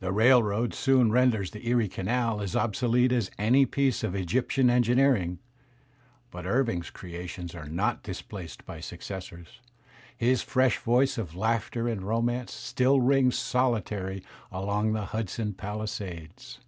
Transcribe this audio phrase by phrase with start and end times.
[0.00, 5.38] The railroad soon renders the Erie Canal as obsolete as any piece of Egyptian engineering;
[6.30, 9.62] but Irving's creations are not displaced by successors;
[10.14, 14.22] his fresh voice of laughter and romance still rings soUtaiy
[14.52, 16.60] along the Hudson palisades.